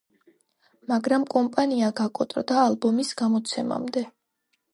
მაგრამ 0.91 1.27
კომპანია 1.33 1.89
გაკოტრდა 1.99 2.57
ალბომის 2.63 3.13
გამოცემამდე. 3.21 4.05